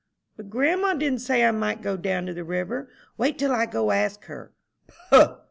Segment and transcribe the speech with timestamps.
[0.35, 2.89] "But grandma didn't say I might go down to the river.
[3.19, 4.51] Wait till I go ask her."
[5.11, 5.37] "Poh!"